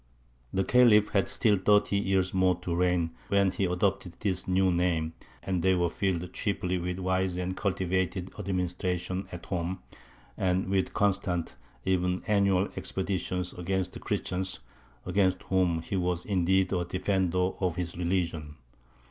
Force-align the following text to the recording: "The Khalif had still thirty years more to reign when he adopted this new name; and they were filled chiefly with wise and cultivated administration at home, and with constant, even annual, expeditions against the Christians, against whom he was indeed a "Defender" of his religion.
"The 0.53 0.63
Khalif 0.63 1.09
had 1.09 1.29
still 1.29 1.57
thirty 1.59 1.95
years 1.95 2.33
more 2.33 2.55
to 2.61 2.75
reign 2.75 3.11
when 3.27 3.51
he 3.51 3.65
adopted 3.65 4.15
this 4.19 4.47
new 4.47 4.71
name; 4.71 5.13
and 5.43 5.61
they 5.61 5.75
were 5.75 5.91
filled 5.91 6.33
chiefly 6.33 6.79
with 6.79 6.97
wise 6.97 7.37
and 7.37 7.55
cultivated 7.55 8.31
administration 8.39 9.27
at 9.31 9.45
home, 9.45 9.83
and 10.35 10.67
with 10.69 10.95
constant, 10.95 11.55
even 11.85 12.23
annual, 12.25 12.67
expeditions 12.75 13.53
against 13.53 13.93
the 13.93 13.99
Christians, 13.99 14.61
against 15.05 15.43
whom 15.43 15.83
he 15.83 15.95
was 15.95 16.25
indeed 16.25 16.73
a 16.73 16.83
"Defender" 16.83 17.51
of 17.59 17.75
his 17.75 17.95
religion. 17.95 18.55